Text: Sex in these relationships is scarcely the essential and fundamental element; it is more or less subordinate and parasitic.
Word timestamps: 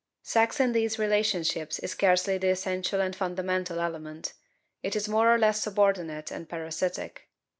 Sex 0.23 0.59
in 0.59 0.71
these 0.71 0.97
relationships 0.97 1.77
is 1.77 1.91
scarcely 1.91 2.39
the 2.39 2.49
essential 2.49 2.99
and 3.01 3.15
fundamental 3.15 3.79
element; 3.79 4.33
it 4.81 4.95
is 4.95 5.07
more 5.07 5.31
or 5.31 5.37
less 5.37 5.61
subordinate 5.61 6.31
and 6.31 6.49
parasitic. 6.49 7.29